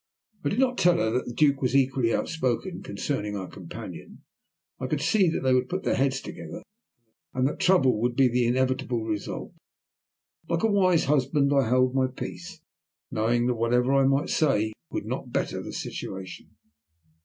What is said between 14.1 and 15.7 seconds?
say would not better